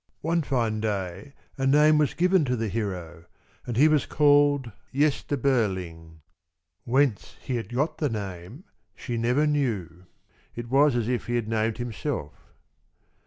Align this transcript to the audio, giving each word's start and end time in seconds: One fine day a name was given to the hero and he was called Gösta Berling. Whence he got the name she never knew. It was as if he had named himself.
One 0.21 0.41
fine 0.41 0.79
day 0.79 1.33
a 1.59 1.67
name 1.67 1.99
was 1.99 2.15
given 2.15 2.43
to 2.45 2.55
the 2.55 2.69
hero 2.69 3.25
and 3.67 3.77
he 3.77 3.87
was 3.87 4.07
called 4.07 4.71
Gösta 4.95 5.37
Berling. 5.37 6.21
Whence 6.85 7.35
he 7.43 7.61
got 7.61 7.99
the 7.99 8.09
name 8.09 8.63
she 8.95 9.15
never 9.15 9.45
knew. 9.45 10.07
It 10.55 10.69
was 10.69 10.95
as 10.95 11.07
if 11.07 11.27
he 11.27 11.35
had 11.35 11.47
named 11.47 11.77
himself. 11.77 12.33